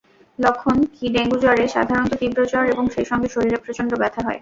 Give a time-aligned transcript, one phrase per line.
[0.39, 4.39] লক্ষণ কীডেঙ্গুজ্বরে সাধারণত তীব্র জ্বর এবং সেই সঙ্গে শরীরে প্রচণ্ড ব্যথা হয়।